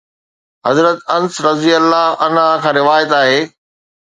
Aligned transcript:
حضرت 0.65 0.97
انس 1.17 1.33
رضي 1.49 1.73
الله 1.81 2.07
عنه 2.23 2.45
کان 2.63 2.75
روايت 2.79 3.11
آهي. 3.21 3.41